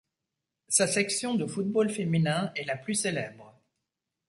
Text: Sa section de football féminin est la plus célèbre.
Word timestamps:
Sa 0.67 0.87
section 0.87 1.35
de 1.35 1.45
football 1.45 1.91
féminin 1.91 2.51
est 2.55 2.63
la 2.65 2.75
plus 2.75 2.95
célèbre. 2.95 3.61